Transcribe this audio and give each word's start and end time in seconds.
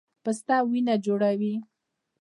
پسته 0.23 0.55
وینه 0.69 0.95
جوړوي 1.05 1.53